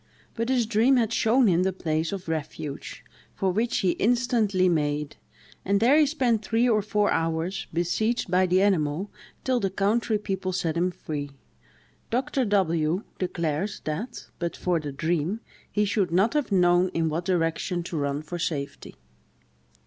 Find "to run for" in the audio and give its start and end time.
17.83-18.39